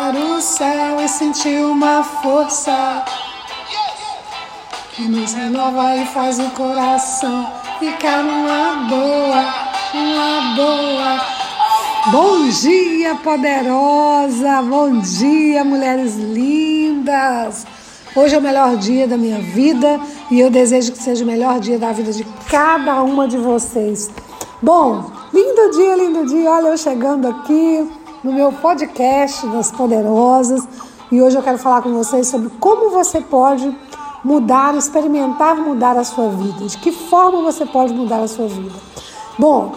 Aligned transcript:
para 0.00 0.18
o 0.18 0.40
céu 0.40 0.98
e 0.98 1.06
sentir 1.06 1.62
uma 1.62 2.02
força 2.02 3.04
que 4.94 5.02
nos 5.02 5.34
renova 5.34 5.94
e 5.94 6.06
faz 6.06 6.38
o 6.38 6.48
coração 6.52 7.46
ficar 7.78 8.22
numa 8.22 8.88
boa, 8.88 9.54
numa 9.92 10.56
boa. 10.56 11.20
Bom 12.10 12.48
dia, 12.48 13.14
poderosa! 13.16 14.62
Bom 14.62 15.00
dia, 15.00 15.62
mulheres 15.64 16.14
lindas! 16.16 17.66
Hoje 18.16 18.34
é 18.34 18.38
o 18.38 18.42
melhor 18.42 18.78
dia 18.78 19.06
da 19.06 19.18
minha 19.18 19.42
vida 19.42 20.00
e 20.30 20.40
eu 20.40 20.48
desejo 20.48 20.92
que 20.92 20.98
seja 20.98 21.22
o 21.24 21.26
melhor 21.26 21.60
dia 21.60 21.78
da 21.78 21.92
vida 21.92 22.10
de 22.10 22.24
cada 22.48 23.02
uma 23.02 23.28
de 23.28 23.36
vocês. 23.36 24.10
Bom, 24.62 25.10
lindo 25.30 25.70
dia, 25.72 25.94
lindo 25.94 26.24
dia! 26.24 26.50
Olha, 26.50 26.68
eu 26.68 26.78
chegando 26.78 27.28
aqui 27.28 27.99
no 28.22 28.32
meu 28.32 28.52
podcast 28.52 29.46
das 29.46 29.70
Poderosas 29.70 30.66
e 31.10 31.22
hoje 31.22 31.36
eu 31.36 31.42
quero 31.42 31.58
falar 31.58 31.80
com 31.82 31.92
vocês 31.92 32.28
sobre 32.28 32.50
como 32.60 32.90
você 32.90 33.20
pode 33.20 33.74
mudar, 34.22 34.76
experimentar 34.76 35.56
mudar 35.56 35.96
a 35.96 36.04
sua 36.04 36.28
vida. 36.28 36.66
De 36.66 36.76
que 36.76 36.92
forma 36.92 37.42
você 37.42 37.64
pode 37.64 37.94
mudar 37.94 38.20
a 38.20 38.28
sua 38.28 38.46
vida? 38.46 38.78
Bom, 39.38 39.72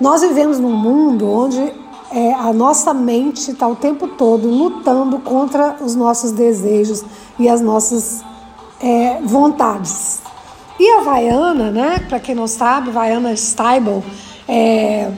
nós 0.00 0.22
vivemos 0.22 0.58
num 0.58 0.76
mundo 0.76 1.30
onde 1.30 1.72
é, 2.10 2.34
a 2.34 2.52
nossa 2.52 2.92
mente 2.92 3.52
está 3.52 3.68
o 3.68 3.76
tempo 3.76 4.08
todo 4.08 4.48
lutando 4.48 5.20
contra 5.20 5.76
os 5.80 5.94
nossos 5.94 6.32
desejos 6.32 7.04
e 7.38 7.48
as 7.48 7.60
nossas 7.60 8.24
é, 8.80 9.20
vontades. 9.22 10.20
E 10.78 10.90
a 10.90 11.00
Vaiana, 11.02 11.70
né? 11.70 12.00
Para 12.08 12.18
quem 12.18 12.34
não 12.34 12.48
sabe, 12.48 12.90
Vaiana 12.90 13.34
Steibel 13.36 14.02
é, 14.48 15.10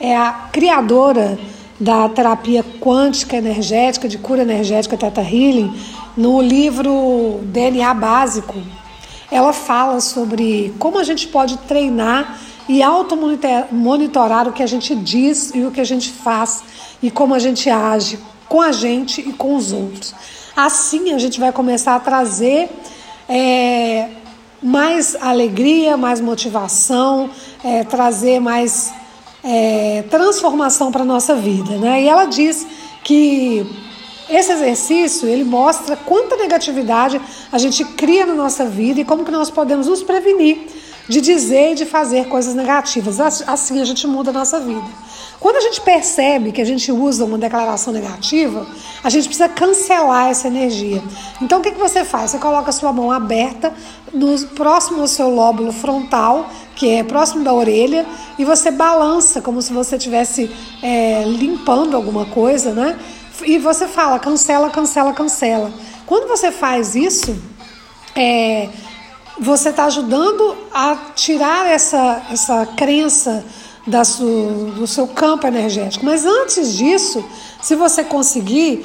é 0.00 0.16
a 0.16 0.48
criadora 0.52 1.38
da 1.78 2.08
terapia 2.08 2.64
quântica 2.80 3.36
energética, 3.36 4.08
de 4.08 4.18
cura 4.18 4.42
energética 4.42 4.96
Teta 4.96 5.20
Healing, 5.20 5.74
no 6.16 6.40
livro 6.40 7.40
DNA 7.42 7.92
Básico, 7.92 8.54
ela 9.30 9.52
fala 9.52 10.00
sobre 10.00 10.74
como 10.78 10.98
a 10.98 11.04
gente 11.04 11.28
pode 11.28 11.58
treinar 11.58 12.38
e 12.68 12.82
auto-monitorar 12.82 14.48
o 14.48 14.52
que 14.52 14.62
a 14.62 14.66
gente 14.66 14.94
diz 14.94 15.54
e 15.54 15.64
o 15.64 15.70
que 15.70 15.80
a 15.80 15.84
gente 15.84 16.10
faz 16.10 16.64
e 17.02 17.10
como 17.10 17.34
a 17.34 17.38
gente 17.38 17.68
age 17.68 18.18
com 18.48 18.60
a 18.60 18.72
gente 18.72 19.20
e 19.20 19.32
com 19.32 19.56
os 19.56 19.72
outros. 19.72 20.14
Assim 20.56 21.12
a 21.12 21.18
gente 21.18 21.38
vai 21.38 21.52
começar 21.52 21.96
a 21.96 22.00
trazer 22.00 22.70
é, 23.28 24.08
mais 24.62 25.16
alegria, 25.20 25.96
mais 25.96 26.20
motivação, 26.20 27.30
é, 27.62 27.84
trazer 27.84 28.40
mais 28.40 28.92
é, 29.46 30.02
transformação 30.10 30.90
para 30.90 31.02
a 31.02 31.06
nossa 31.06 31.34
vida. 31.36 31.76
Né? 31.76 32.02
E 32.02 32.08
ela 32.08 32.24
diz 32.24 32.66
que 33.04 33.64
esse 34.28 34.50
exercício, 34.50 35.28
ele 35.28 35.44
mostra 35.44 35.96
quanta 35.96 36.36
negatividade 36.36 37.20
a 37.52 37.58
gente 37.58 37.84
cria 37.84 38.26
na 38.26 38.34
nossa 38.34 38.66
vida 38.66 39.00
e 39.00 39.04
como 39.04 39.24
que 39.24 39.30
nós 39.30 39.50
podemos 39.50 39.86
nos 39.86 40.02
prevenir 40.02 40.66
de 41.08 41.20
dizer 41.20 41.72
e 41.72 41.74
de 41.76 41.86
fazer 41.86 42.26
coisas 42.26 42.54
negativas. 42.54 43.20
Assim 43.20 43.80
a 43.80 43.84
gente 43.84 44.04
muda 44.08 44.30
a 44.30 44.32
nossa 44.32 44.58
vida. 44.58 45.05
Quando 45.38 45.56
a 45.56 45.60
gente 45.60 45.80
percebe 45.80 46.52
que 46.52 46.60
a 46.60 46.64
gente 46.64 46.90
usa 46.90 47.24
uma 47.24 47.38
declaração 47.38 47.92
negativa, 47.92 48.66
a 49.02 49.10
gente 49.10 49.24
precisa 49.24 49.48
cancelar 49.48 50.30
essa 50.30 50.48
energia. 50.48 51.02
Então 51.40 51.60
o 51.60 51.62
que, 51.62 51.72
que 51.72 51.78
você 51.78 52.04
faz? 52.04 52.30
Você 52.30 52.38
coloca 52.38 52.70
a 52.70 52.72
sua 52.72 52.92
mão 52.92 53.12
aberta, 53.12 53.72
no, 54.12 54.38
próximo 54.48 55.00
ao 55.00 55.08
seu 55.08 55.28
lóbulo 55.28 55.72
frontal, 55.72 56.48
que 56.74 56.90
é 56.90 57.02
próximo 57.02 57.44
da 57.44 57.52
orelha, 57.52 58.06
e 58.38 58.44
você 58.44 58.70
balança 58.70 59.40
como 59.42 59.60
se 59.60 59.72
você 59.72 59.96
estivesse 59.96 60.50
é, 60.82 61.24
limpando 61.26 61.94
alguma 61.94 62.26
coisa, 62.26 62.72
né? 62.72 62.98
e 63.44 63.58
você 63.58 63.86
fala 63.86 64.18
cancela, 64.18 64.70
cancela, 64.70 65.12
cancela. 65.12 65.72
Quando 66.06 66.28
você 66.28 66.50
faz 66.52 66.94
isso, 66.94 67.36
é, 68.14 68.68
você 69.38 69.70
está 69.70 69.84
ajudando 69.84 70.56
a 70.72 70.96
tirar 71.14 71.70
essa, 71.70 72.22
essa 72.30 72.66
crença 72.76 73.44
da 73.86 74.04
su, 74.04 74.72
do 74.76 74.86
seu 74.86 75.06
campo 75.06 75.46
energético. 75.46 76.04
Mas 76.04 76.24
antes 76.24 76.76
disso, 76.76 77.24
se 77.62 77.74
você 77.76 78.02
conseguir 78.02 78.84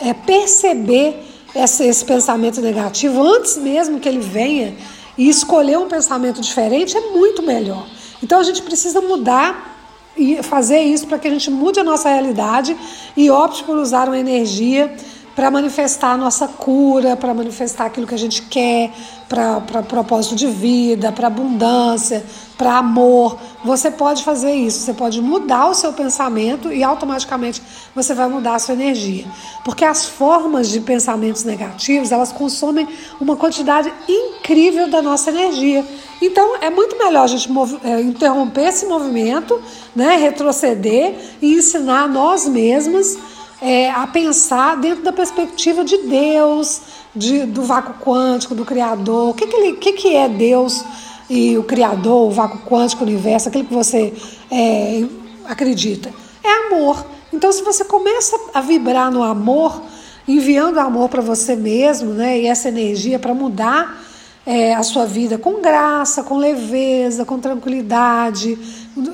é, 0.00 0.12
perceber 0.12 1.22
esse, 1.54 1.84
esse 1.84 2.04
pensamento 2.04 2.60
negativo 2.60 3.22
antes 3.22 3.56
mesmo 3.56 4.00
que 4.00 4.08
ele 4.08 4.20
venha 4.20 4.74
e 5.16 5.28
escolher 5.28 5.78
um 5.78 5.86
pensamento 5.86 6.40
diferente, 6.40 6.96
é 6.96 7.00
muito 7.10 7.42
melhor. 7.42 7.86
Então 8.22 8.40
a 8.40 8.42
gente 8.42 8.62
precisa 8.62 9.00
mudar 9.00 9.70
e 10.16 10.42
fazer 10.42 10.80
isso 10.80 11.06
para 11.06 11.18
que 11.18 11.28
a 11.28 11.30
gente 11.30 11.50
mude 11.50 11.80
a 11.80 11.84
nossa 11.84 12.08
realidade 12.08 12.76
e 13.16 13.30
opte 13.30 13.64
por 13.64 13.76
usar 13.76 14.08
uma 14.08 14.18
energia 14.18 14.94
para 15.34 15.50
manifestar 15.50 16.12
a 16.12 16.16
nossa 16.16 16.46
cura, 16.46 17.16
para 17.16 17.32
manifestar 17.32 17.86
aquilo 17.86 18.06
que 18.06 18.14
a 18.14 18.18
gente 18.18 18.42
quer, 18.42 18.90
para 19.28 19.82
propósito 19.82 20.34
de 20.34 20.46
vida, 20.46 21.10
para 21.10 21.28
abundância, 21.28 22.22
para 22.58 22.76
amor. 22.76 23.38
Você 23.64 23.90
pode 23.90 24.22
fazer 24.22 24.52
isso, 24.52 24.80
você 24.80 24.92
pode 24.92 25.22
mudar 25.22 25.68
o 25.68 25.74
seu 25.74 25.92
pensamento 25.92 26.70
e 26.70 26.84
automaticamente 26.84 27.62
você 27.94 28.12
vai 28.12 28.28
mudar 28.28 28.56
a 28.56 28.58
sua 28.58 28.74
energia. 28.74 29.24
Porque 29.64 29.86
as 29.86 30.04
formas 30.04 30.68
de 30.68 30.80
pensamentos 30.80 31.44
negativos, 31.44 32.12
elas 32.12 32.30
consomem 32.30 32.86
uma 33.18 33.34
quantidade 33.34 33.92
incrível 34.06 34.90
da 34.90 35.00
nossa 35.00 35.30
energia. 35.30 35.84
Então 36.20 36.56
é 36.60 36.68
muito 36.68 36.96
melhor 36.98 37.24
a 37.24 37.26
gente 37.26 37.48
é, 37.84 38.00
interromper 38.02 38.68
esse 38.68 38.84
movimento, 38.84 39.60
né, 39.96 40.16
retroceder 40.16 41.14
e 41.40 41.54
ensinar 41.54 42.06
nós 42.06 42.46
mesmas 42.46 43.18
é, 43.62 43.88
a 43.90 44.08
pensar 44.08 44.76
dentro 44.76 45.04
da 45.04 45.12
perspectiva 45.12 45.84
de 45.84 45.96
Deus, 45.98 46.80
de, 47.14 47.46
do 47.46 47.62
vácuo 47.62 47.94
quântico, 48.04 48.56
do 48.56 48.64
Criador. 48.64 49.30
O 49.30 49.34
que, 49.34 49.46
que, 49.46 49.56
ele, 49.56 49.76
que, 49.76 49.92
que 49.92 50.16
é 50.16 50.28
Deus 50.28 50.84
e 51.30 51.56
o 51.56 51.62
Criador, 51.62 52.26
o 52.26 52.30
vácuo 52.32 52.58
quântico, 52.68 53.04
o 53.04 53.06
universo, 53.06 53.48
aquilo 53.48 53.64
que 53.64 53.72
você 53.72 54.12
é, 54.50 55.04
acredita? 55.44 56.12
É 56.42 56.66
amor. 56.66 57.06
Então, 57.32 57.52
se 57.52 57.62
você 57.62 57.84
começa 57.84 58.36
a 58.52 58.60
vibrar 58.60 59.12
no 59.12 59.22
amor, 59.22 59.80
enviando 60.26 60.80
amor 60.80 61.08
para 61.08 61.22
você 61.22 61.54
mesmo, 61.54 62.10
né, 62.10 62.40
e 62.40 62.48
essa 62.48 62.68
energia 62.68 63.16
para 63.16 63.32
mudar 63.32 64.02
é, 64.44 64.74
a 64.74 64.82
sua 64.82 65.06
vida 65.06 65.38
com 65.38 65.60
graça, 65.60 66.22
com 66.22 66.36
leveza, 66.36 67.24
com 67.24 67.38
tranquilidade, 67.38 68.58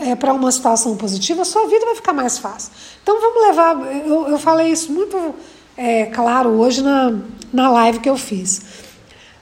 é, 0.00 0.15
para 0.15 0.33
uma 0.33 0.50
situação 0.50 0.97
positiva, 0.97 1.43
a 1.43 1.44
sua 1.44 1.66
vida 1.66 1.84
vai 1.84 1.94
ficar 1.94 2.12
mais 2.12 2.39
fácil. 2.39 2.72
Então 3.03 3.21
vamos 3.21 3.43
levar. 3.47 3.77
Eu, 4.06 4.28
eu 4.28 4.38
falei 4.38 4.72
isso 4.72 4.93
muito 4.93 5.34
é, 5.77 6.06
claro 6.06 6.50
hoje 6.50 6.83
na, 6.83 7.19
na 7.53 7.71
live 7.71 8.00
que 8.00 8.09
eu 8.09 8.17
fiz. 8.17 8.62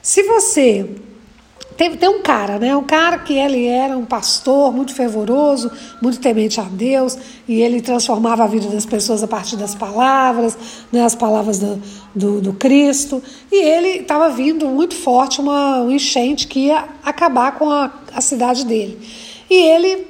Se 0.01 0.23
você 0.23 0.89
tem, 1.77 1.95
tem 1.95 2.09
um 2.09 2.23
cara, 2.23 2.57
né? 2.57 2.75
Um 2.75 2.83
cara 2.83 3.19
que 3.19 3.33
ele 3.33 3.67
era 3.67 3.95
um 3.95 4.03
pastor 4.03 4.73
muito 4.73 4.95
fervoroso, 4.95 5.71
muito 6.01 6.19
temente 6.19 6.59
a 6.59 6.63
Deus, 6.63 7.15
e 7.47 7.61
ele 7.61 7.81
transformava 7.81 8.43
a 8.43 8.47
vida 8.47 8.67
das 8.67 8.83
pessoas 8.83 9.21
a 9.21 9.27
partir 9.27 9.55
das 9.57 9.75
palavras, 9.75 10.57
né? 10.91 11.05
as 11.05 11.13
palavras 11.13 11.59
do, 11.59 11.81
do, 12.15 12.41
do 12.41 12.53
Cristo. 12.53 13.21
E 13.51 13.63
ele 13.63 13.99
estava 13.99 14.29
vindo 14.29 14.67
muito 14.67 14.95
forte 14.95 15.39
uma 15.39 15.81
um 15.81 15.91
enchente 15.91 16.47
que 16.47 16.61
ia 16.61 16.83
acabar 17.05 17.51
com 17.51 17.69
a, 17.69 17.91
a 18.11 18.21
cidade 18.21 18.65
dele. 18.65 18.99
E 19.47 19.53
ele 19.53 20.07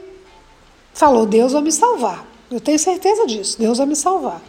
falou: 0.94 1.26
Deus 1.26 1.52
vai 1.52 1.62
me 1.62 1.72
salvar. 1.72 2.26
Eu 2.50 2.62
tenho 2.62 2.80
certeza 2.80 3.28
disso, 3.28 3.60
Deus 3.60 3.78
vai 3.78 3.86
me 3.86 3.96
salvar. 3.96 4.42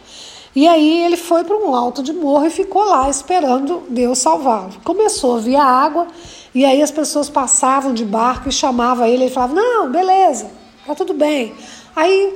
E 0.55 0.67
aí 0.67 1.03
ele 1.03 1.17
foi 1.17 1.43
para 1.43 1.55
um 1.55 1.75
alto 1.75 2.01
de 2.01 2.13
morro 2.13 2.45
e 2.45 2.49
ficou 2.49 2.83
lá 2.83 3.09
esperando 3.09 3.83
Deus 3.89 4.19
salvá-lo. 4.19 4.71
Começou 4.85 5.35
a 5.35 5.39
vir 5.39 5.57
a 5.57 5.65
água 5.65 6.07
e 6.53 6.65
aí 6.65 6.81
as 6.81 6.91
pessoas 6.91 7.29
passavam 7.29 7.93
de 7.93 8.03
barco 8.03 8.49
e 8.49 8.51
chamavam 8.51 9.05
ele. 9.05 9.25
Ele 9.25 9.33
falava: 9.33 9.53
Não, 9.53 9.91
beleza, 9.91 10.49
tá 10.85 10.95
tudo 10.95 11.13
bem. 11.13 11.53
Aí 11.95 12.35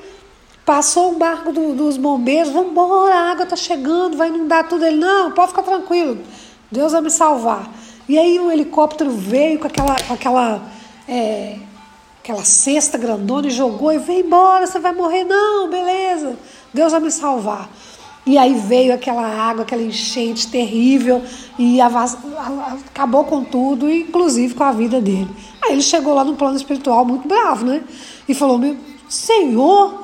passou 0.65 1.11
um 1.11 1.17
barco 1.17 1.51
do, 1.51 1.73
dos 1.73 1.97
bombeiros: 1.97 2.51
Vamos 2.51 2.71
embora, 2.71 3.15
a 3.15 3.31
água 3.31 3.45
tá 3.45 3.55
chegando, 3.55 4.17
vai 4.17 4.29
inundar 4.29 4.67
tudo. 4.67 4.85
Ele: 4.85 4.97
Não, 4.97 5.31
pode 5.31 5.49
ficar 5.49 5.63
tranquilo, 5.63 6.19
Deus 6.71 6.91
vai 6.91 7.01
me 7.01 7.09
salvar. 7.09 7.69
E 8.07 8.17
aí 8.19 8.39
o 8.39 8.51
helicóptero 8.51 9.09
veio 9.11 9.59
com 9.59 9.67
aquela, 9.67 9.95
com 10.07 10.13
aquela, 10.13 10.61
é, 11.07 11.57
aquela 12.21 12.43
cesta 12.43 12.97
grandona 12.97 13.47
e 13.47 13.51
jogou 13.51 13.93
e 13.93 13.97
veio 13.97 14.25
embora, 14.25 14.67
você 14.67 14.79
vai 14.79 14.93
morrer. 14.93 15.23
Não, 15.23 15.69
beleza, 15.69 16.37
Deus 16.73 16.91
vai 16.91 17.01
me 17.01 17.11
salvar. 17.11 17.69
E 18.25 18.37
aí 18.37 18.53
veio 18.53 18.93
aquela 18.93 19.25
água, 19.25 19.63
aquela 19.63 19.81
enchente 19.81 20.47
terrível 20.47 21.21
e 21.59 21.79
acabou 21.81 23.25
com 23.25 23.43
tudo, 23.43 23.89
inclusive 23.91 24.53
com 24.53 24.63
a 24.63 24.71
vida 24.71 25.01
dele. 25.01 25.29
Aí 25.61 25.73
ele 25.73 25.81
chegou 25.81 26.13
lá 26.13 26.23
no 26.23 26.35
plano 26.35 26.55
espiritual 26.55 27.03
muito 27.03 27.27
bravo, 27.27 27.65
né? 27.65 27.83
E 28.27 28.33
falou: 28.33 28.57
Meu 28.57 28.77
Senhor, 29.09 30.03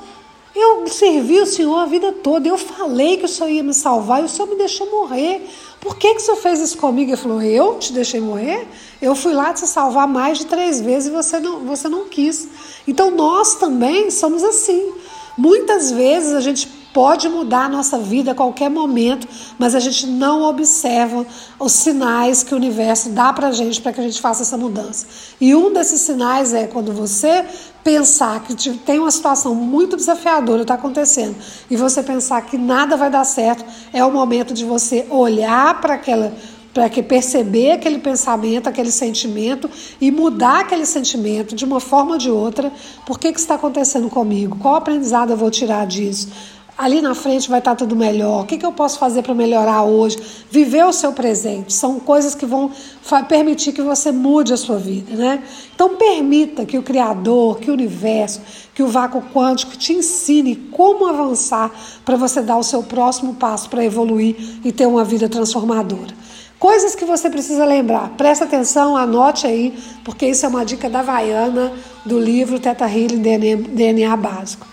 eu 0.53 0.85
servi 0.87 1.39
o 1.39 1.45
Senhor 1.45 1.77
a 1.77 1.85
vida 1.85 2.11
toda, 2.11 2.47
eu 2.47 2.57
falei 2.57 3.15
que 3.15 3.25
o 3.25 3.27
Senhor 3.27 3.49
ia 3.49 3.63
me 3.63 3.73
salvar 3.73 4.21
e 4.21 4.25
o 4.25 4.29
Senhor 4.29 4.49
me 4.49 4.55
deixou 4.55 4.91
morrer. 4.91 5.47
Por 5.79 5.95
que, 5.95 6.15
que 6.15 6.21
o 6.21 6.25
Senhor 6.25 6.37
fez 6.37 6.59
isso 6.59 6.77
comigo? 6.77 7.11
Ele 7.11 7.17
falou: 7.17 7.41
Eu 7.41 7.75
te 7.75 7.93
deixei 7.93 8.19
morrer? 8.19 8.67
Eu 9.01 9.15
fui 9.15 9.33
lá 9.33 9.53
te 9.53 9.65
salvar 9.65 10.09
mais 10.09 10.39
de 10.39 10.45
três 10.45 10.81
vezes 10.81 11.07
e 11.07 11.11
você 11.11 11.39
não, 11.39 11.61
você 11.61 11.87
não 11.87 12.05
quis. 12.09 12.49
Então 12.85 13.11
nós 13.11 13.55
também 13.55 14.11
somos 14.11 14.43
assim. 14.43 14.91
Muitas 15.37 15.89
vezes 15.89 16.33
a 16.33 16.41
gente 16.41 16.78
pode 16.93 17.29
mudar 17.29 17.65
a 17.65 17.69
nossa 17.69 17.97
vida 17.97 18.31
a 18.31 18.35
qualquer 18.35 18.69
momento, 18.69 19.27
mas 19.57 19.75
a 19.75 19.79
gente 19.79 20.07
não 20.07 20.43
observa 20.43 21.25
os 21.59 21.71
sinais 21.71 22.43
que 22.43 22.53
o 22.53 22.57
universo 22.57 23.09
dá 23.09 23.31
para 23.31 23.47
a 23.47 23.51
gente 23.51 23.81
para 23.81 23.93
que 23.93 23.99
a 23.99 24.03
gente 24.03 24.19
faça 24.19 24.43
essa 24.43 24.57
mudança. 24.57 25.05
E 25.39 25.55
um 25.55 25.71
desses 25.71 26.01
sinais 26.01 26.53
é 26.53 26.67
quando 26.67 26.91
você 26.91 27.45
pensar 27.83 28.43
que 28.43 28.55
tem 28.79 28.99
uma 28.99 29.11
situação 29.11 29.55
muito 29.55 29.95
desafiadora 29.95 30.63
está 30.63 30.73
acontecendo 30.73 31.35
e 31.69 31.75
você 31.75 32.03
pensar 32.03 32.41
que 32.41 32.57
nada 32.57 32.97
vai 32.97 33.09
dar 33.09 33.23
certo, 33.23 33.63
é 33.93 34.03
o 34.03 34.11
momento 34.11 34.53
de 34.53 34.65
você 34.65 35.05
olhar 35.09 35.79
para 35.79 35.95
aquela 35.95 36.33
para 36.71 36.87
que 36.87 37.01
perceber 37.01 37.71
aquele 37.71 37.97
pensamento, 37.97 38.67
aquele 38.67 38.91
sentimento 38.91 39.67
e 39.99 40.11
mudar 40.11 40.61
aquele 40.61 40.85
sentimento 40.85 41.55
de 41.55 41.65
uma 41.65 41.79
forma 41.79 42.11
ou 42.11 42.17
de 42.17 42.29
outra. 42.29 42.71
Por 43.07 43.19
que, 43.19 43.33
que 43.33 43.39
está 43.39 43.55
acontecendo 43.55 44.07
comigo? 44.07 44.55
Qual 44.59 44.75
aprendizado 44.75 45.31
eu 45.31 45.37
vou 45.37 45.49
tirar 45.49 45.87
disso? 45.87 46.29
Ali 46.79 47.01
na 47.01 47.13
frente 47.13 47.49
vai 47.49 47.59
estar 47.59 47.75
tudo 47.75 47.93
melhor. 47.93 48.43
O 48.43 48.45
que, 48.45 48.57
que 48.57 48.65
eu 48.65 48.71
posso 48.71 48.97
fazer 48.97 49.21
para 49.21 49.35
melhorar 49.35 49.83
hoje? 49.83 50.17
Viver 50.49 50.85
o 50.85 50.93
seu 50.93 51.11
presente. 51.11 51.73
São 51.73 51.99
coisas 51.99 52.33
que 52.33 52.45
vão 52.45 52.71
permitir 53.27 53.73
que 53.73 53.81
você 53.81 54.13
mude 54.13 54.53
a 54.53 54.57
sua 54.57 54.77
vida, 54.77 55.13
né? 55.13 55.43
Então 55.75 55.97
permita 55.97 56.65
que 56.65 56.77
o 56.77 56.81
Criador, 56.81 57.59
que 57.59 57.69
o 57.69 57.73
universo, 57.73 58.39
que 58.73 58.81
o 58.81 58.87
vácuo 58.87 59.21
quântico 59.33 59.75
te 59.75 59.91
ensine 59.91 60.55
como 60.55 61.05
avançar 61.05 61.69
para 62.05 62.15
você 62.15 62.41
dar 62.41 62.55
o 62.55 62.63
seu 62.63 62.81
próximo 62.81 63.33
passo 63.33 63.69
para 63.69 63.83
evoluir 63.83 64.37
e 64.63 64.71
ter 64.71 64.85
uma 64.85 65.03
vida 65.03 65.27
transformadora. 65.27 66.15
Coisas 66.57 66.95
que 66.95 67.03
você 67.03 67.29
precisa 67.29 67.65
lembrar. 67.65 68.11
Presta 68.11 68.45
atenção, 68.45 68.95
anote 68.95 69.45
aí, 69.45 69.77
porque 70.05 70.27
isso 70.27 70.45
é 70.45 70.49
uma 70.49 70.63
dica 70.63 70.89
da 70.89 71.01
Vaiana 71.01 71.73
do 72.05 72.17
livro 72.17 72.57
Teta 72.57 72.85
Healing 72.85 73.21
DNA 73.67 74.15
Básico. 74.15 74.65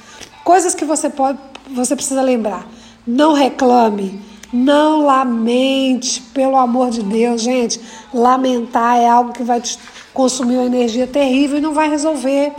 Coisas 0.45 0.73
que 0.73 0.85
você 0.85 1.11
pode 1.11 1.39
você 1.71 1.95
precisa 1.95 2.23
lembrar: 2.23 2.69
não 3.07 3.33
reclame, 3.33 4.21
não 4.53 5.05
lamente, 5.05 6.21
pelo 6.33 6.57
amor 6.57 6.91
de 6.91 7.03
Deus, 7.03 7.43
gente. 7.43 7.81
Lamentar 8.13 8.97
é 8.97 9.09
algo 9.09 9.33
que 9.33 9.43
vai 9.43 9.61
te 9.61 9.79
consumir 10.15 10.57
uma 10.57 10.67
energia 10.67 11.07
terrível 11.07 11.59
e 11.59 11.61
não 11.61 11.75
vai 11.75 11.91
resolver. 11.91 12.53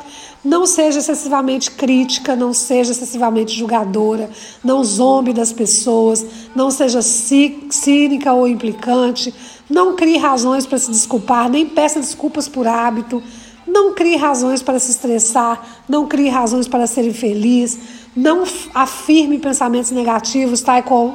Não 0.45 0.65
seja 0.65 1.00
excessivamente 1.00 1.71
crítica, 1.71 2.36
não 2.36 2.54
seja 2.54 2.92
excessivamente 2.92 3.57
julgadora, 3.57 4.30
não 4.63 4.83
zombe 4.83 5.33
das 5.33 5.51
pessoas, 5.51 6.25
não 6.56 6.69
seja 6.69 7.01
cínica 7.01 8.31
ou 8.31 8.48
implicante, 8.48 9.33
não 9.69 9.95
crie 9.95 10.18
razões 10.18 10.65
para 10.65 10.77
se 10.77 10.92
desculpar, 10.92 11.50
nem 11.50 11.65
peça 11.65 12.00
desculpas 12.00 12.48
por 12.48 12.68
hábito, 12.68 13.21
não 13.68 13.94
crie 13.94 14.15
razões 14.15 14.62
para 14.62 14.80
se 14.80 14.92
estressar, 14.92 15.62
não 15.89 16.07
crie 16.07 16.30
razões 16.30 16.68
para 16.68 16.88
ser 16.88 17.06
infeliz, 17.06 17.77
não 18.18 18.44
afirme 18.74 19.38
pensamentos 19.38 19.92
negativos, 19.92 20.64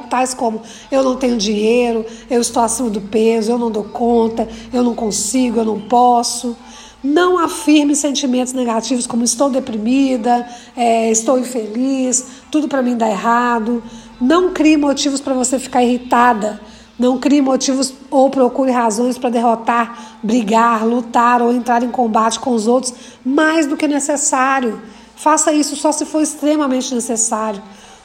tais 0.09 0.33
como 0.33 0.61
eu 0.89 1.03
não 1.03 1.17
tenho 1.17 1.37
dinheiro, 1.37 2.05
eu 2.29 2.39
estou 2.39 2.63
acima 2.63 2.89
do 2.89 3.01
peso, 3.01 3.51
eu 3.51 3.57
não 3.57 3.69
dou 3.69 3.83
conta, 3.83 4.47
eu 4.71 4.81
não 4.81 4.95
consigo, 4.95 5.59
eu 5.59 5.65
não 5.65 5.81
posso. 5.81 6.55
Não 7.03 7.37
afirme 7.37 7.93
sentimentos 7.93 8.53
negativos 8.53 9.05
como 9.05 9.25
estou 9.25 9.49
deprimida, 9.49 10.47
é, 10.77 11.11
estou 11.11 11.37
infeliz, 11.37 12.25
tudo 12.49 12.69
para 12.69 12.81
mim 12.81 12.95
dá 12.95 13.09
errado. 13.09 13.83
Não 14.21 14.53
crie 14.53 14.77
motivos 14.77 15.19
para 15.19 15.33
você 15.33 15.59
ficar 15.59 15.83
irritada. 15.83 16.61
Não 16.97 17.17
crie 17.17 17.41
motivos 17.41 17.93
ou 18.09 18.29
procure 18.29 18.71
razões 18.71 19.17
para 19.17 19.29
derrotar, 19.29 20.19
brigar, 20.23 20.87
lutar 20.87 21.41
ou 21.41 21.51
entrar 21.51 21.83
em 21.83 21.91
combate 21.91 22.39
com 22.39 22.51
os 22.51 22.65
outros 22.65 22.93
mais 23.25 23.67
do 23.67 23.75
que 23.75 23.89
necessário. 23.89 24.79
Faça 25.23 25.53
isso 25.53 25.77
só 25.77 25.93
se 25.93 26.05
for 26.05 26.21
extremamente 26.21 26.93
necessário. 26.93 27.63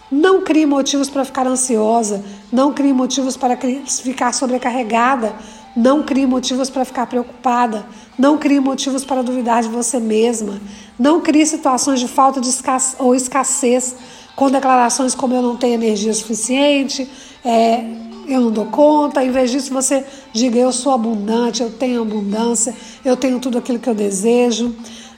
Não 0.09 0.43
crie 0.43 0.65
motivos 0.65 1.11
para 1.11 1.25
ficar 1.25 1.49
ansiosa, 1.49 2.25
não 2.53 2.73
crie 2.73 2.93
motivos 2.93 3.37
para 3.37 3.59
ficar 3.85 4.32
sobrecarregada, 4.32 5.35
não 5.76 6.05
crie 6.05 6.26
motivos 6.26 6.70
para 6.70 6.85
ficar 6.85 7.06
preocupada, 7.06 7.85
não 8.17 8.38
crie 8.38 8.61
motivos 8.61 9.05
para 9.05 9.20
duvidar 9.20 9.62
de 9.62 9.69
você 9.69 9.99
mesma, 9.99 10.61
não 10.97 11.20
crie 11.20 11.44
situações 11.44 11.99
de 11.99 12.06
falta 12.06 12.41
de 12.41 12.49
escassez, 12.49 12.94
ou 13.00 13.17
escassez 13.17 13.97
com 14.37 14.49
declarações 14.49 15.12
como 15.12 15.35
eu 15.35 15.43
não 15.43 15.56
tenho 15.56 15.75
energia 15.75 16.14
suficiente, 16.14 17.11
é, 17.44 17.85
eu 18.29 18.43
não 18.43 18.53
dou 18.53 18.67
conta. 18.67 19.25
Em 19.25 19.32
vez 19.32 19.50
disso, 19.50 19.75
você 19.75 20.05
diga 20.32 20.56
eu 20.56 20.71
sou 20.71 20.93
abundante, 20.93 21.64
eu 21.64 21.71
tenho 21.71 22.00
abundância, 22.00 22.73
eu 23.05 23.17
tenho 23.17 23.41
tudo 23.41 23.59
aquilo 23.59 23.81
que 23.81 23.88
eu 23.88 23.94
desejo. 23.94 24.73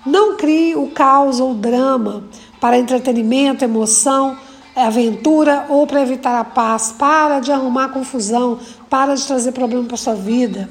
Não 0.04 0.36
crie 0.36 0.74
o 0.74 0.88
caos 0.88 1.40
ou 1.40 1.52
o 1.52 1.54
drama 1.54 2.24
para 2.60 2.78
entretenimento, 2.78 3.64
emoção, 3.64 4.36
aventura 4.74 5.66
ou 5.68 5.86
para 5.86 6.02
evitar 6.02 6.38
a 6.38 6.44
paz. 6.44 6.94
Para 6.96 7.40
de 7.40 7.52
arrumar 7.52 7.88
confusão, 7.90 8.58
para 8.88 9.14
de 9.14 9.26
trazer 9.26 9.52
problema 9.52 9.84
para 9.84 9.96
sua 9.96 10.14
vida. 10.14 10.68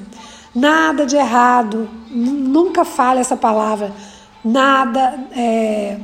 Nada 0.54 1.06
de 1.06 1.16
errado, 1.16 1.88
nunca 2.10 2.84
fale 2.84 3.20
essa 3.20 3.36
palavra. 3.36 3.92
Nada 4.44 5.26
é, 5.32 5.98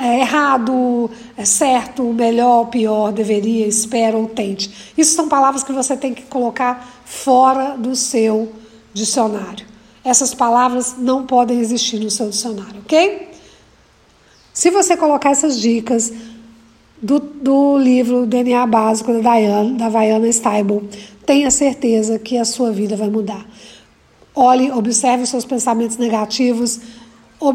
é 0.00 0.20
errado, 0.20 1.10
é 1.36 1.44
certo, 1.44 2.02
melhor, 2.04 2.66
pior, 2.66 3.12
deveria, 3.12 3.66
espero 3.66 4.18
ou 4.18 4.26
tente. 4.26 4.92
Isso 4.98 5.14
são 5.14 5.28
palavras 5.28 5.62
que 5.62 5.72
você 5.72 5.96
tem 5.96 6.12
que 6.12 6.22
colocar 6.22 6.84
fora 7.04 7.76
do 7.76 7.94
seu 7.94 8.52
dicionário. 8.92 9.71
Essas 10.04 10.34
palavras 10.34 10.96
não 10.98 11.26
podem 11.26 11.60
existir 11.60 11.98
no 11.98 12.10
seu 12.10 12.28
dicionário, 12.30 12.80
ok? 12.80 13.28
Se 14.52 14.70
você 14.70 14.96
colocar 14.96 15.30
essas 15.30 15.60
dicas 15.60 16.12
do, 17.00 17.18
do 17.18 17.78
livro 17.78 18.26
DNA 18.26 18.66
Básico 18.66 19.12
da 19.12 19.36
Diana, 19.36 19.74
da 19.74 19.88
Vaiana 19.88 20.30
Steibel, 20.30 20.82
tenha 21.24 21.50
certeza 21.50 22.18
que 22.18 22.36
a 22.36 22.44
sua 22.44 22.70
vida 22.70 22.96
vai 22.96 23.08
mudar. 23.08 23.46
Olhe, 24.34 24.70
observe 24.70 25.24
os 25.24 25.28
seus 25.28 25.44
pensamentos 25.44 25.96
negativos, 25.96 26.80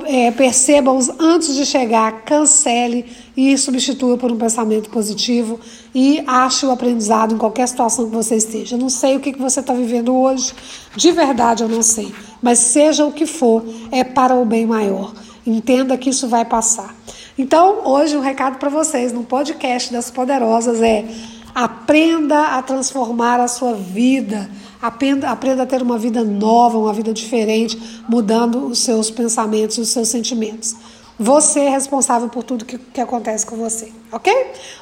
é, 0.05 0.31
perceba-os 0.31 1.09
antes 1.17 1.55
de 1.55 1.65
chegar, 1.65 2.23
cancele 2.23 3.05
e 3.35 3.57
substitua 3.57 4.17
por 4.17 4.31
um 4.31 4.37
pensamento 4.37 4.89
positivo 4.89 5.59
e 5.95 6.21
ache 6.27 6.65
o 6.65 6.71
aprendizado 6.71 7.33
em 7.33 7.37
qualquer 7.37 7.67
situação 7.67 8.09
que 8.09 8.15
você 8.15 8.35
esteja. 8.35 8.75
Eu 8.75 8.79
não 8.79 8.89
sei 8.89 9.15
o 9.15 9.19
que 9.19 9.31
você 9.37 9.61
está 9.61 9.73
vivendo 9.73 10.13
hoje, 10.13 10.53
de 10.95 11.11
verdade 11.11 11.63
eu 11.63 11.69
não 11.69 11.81
sei, 11.81 12.13
mas 12.41 12.59
seja 12.59 13.05
o 13.05 13.11
que 13.11 13.25
for, 13.25 13.63
é 13.91 14.03
para 14.03 14.35
o 14.35 14.45
bem 14.45 14.65
maior. 14.65 15.13
Entenda 15.45 15.97
que 15.97 16.09
isso 16.09 16.27
vai 16.27 16.45
passar. 16.45 16.95
Então, 17.37 17.81
hoje, 17.85 18.17
um 18.17 18.21
recado 18.21 18.57
para 18.57 18.69
vocês 18.69 19.13
no 19.13 19.23
podcast 19.23 19.91
das 19.91 20.11
Poderosas 20.11 20.81
é 20.81 21.05
aprenda 21.53 22.57
a 22.57 22.61
transformar 22.61 23.39
a 23.39 23.47
sua 23.47 23.73
vida 23.73 24.49
Aprenda, 24.81 25.29
aprenda 25.29 25.63
a 25.63 25.65
ter 25.65 25.81
uma 25.81 25.97
vida 25.97 26.23
nova, 26.23 26.77
uma 26.77 26.93
vida 26.93 27.11
diferente, 27.11 27.77
mudando 28.07 28.67
os 28.67 28.79
seus 28.79 29.09
pensamentos, 29.09 29.77
os 29.77 29.89
seus 29.89 30.07
sentimentos. 30.07 30.75
Você 31.19 31.61
é 31.61 31.69
responsável 31.69 32.29
por 32.29 32.43
tudo 32.43 32.63
que, 32.63 32.77
que 32.77 33.01
acontece 33.01 33.43
com 33.43 33.55
você, 33.55 33.91
ok? 34.11 34.31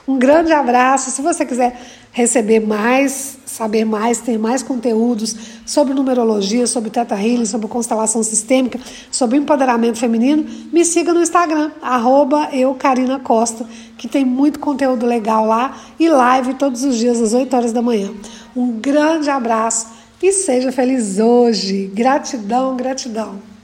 Um 0.05 0.19
grande 0.19 0.51
abraço. 0.51 1.09
Se 1.09 1.21
você 1.21 1.45
quiser 1.45 1.79
receber 2.11 2.59
mais, 2.59 3.37
saber 3.45 3.85
mais, 3.85 4.19
ter 4.19 4.37
mais 4.37 4.61
conteúdos 4.61 5.33
sobre 5.65 5.93
numerologia, 5.93 6.67
sobre 6.67 6.89
teta 6.89 7.15
healing, 7.15 7.45
sobre 7.45 7.69
constelação 7.69 8.21
sistêmica, 8.21 8.77
sobre 9.09 9.37
empoderamento 9.37 9.97
feminino, 9.97 10.45
me 10.73 10.83
siga 10.83 11.13
no 11.13 11.21
Instagram, 11.21 11.71
arroba 11.81 12.49
Costa, 13.23 13.65
que 13.97 14.09
tem 14.09 14.25
muito 14.25 14.59
conteúdo 14.59 15.05
legal 15.05 15.45
lá 15.45 15.77
e 15.97 16.09
live 16.09 16.55
todos 16.55 16.83
os 16.83 16.97
dias 16.97 17.21
às 17.21 17.33
8 17.33 17.55
horas 17.55 17.71
da 17.71 17.81
manhã. 17.81 18.11
Um 18.53 18.73
grande 18.73 19.29
abraço 19.29 19.87
e 20.21 20.33
seja 20.33 20.69
feliz 20.69 21.17
hoje. 21.17 21.89
Gratidão, 21.93 22.75
gratidão. 22.75 23.54